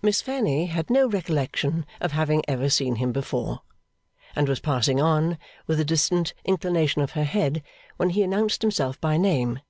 Miss 0.00 0.22
Fanny 0.22 0.64
had 0.64 0.88
no 0.88 1.06
recollection 1.06 1.84
of 2.00 2.12
having 2.12 2.42
ever 2.48 2.70
seen 2.70 2.96
him 2.96 3.12
before, 3.12 3.60
and 4.34 4.48
was 4.48 4.60
passing 4.60 4.98
on, 4.98 5.36
with 5.66 5.78
a 5.78 5.84
distant 5.84 6.32
inclination 6.46 7.02
of 7.02 7.10
her 7.10 7.24
head, 7.24 7.62
when 7.98 8.08
he 8.08 8.22
announced 8.22 8.62
himself 8.62 8.98
by 8.98 9.18
name. 9.18 9.60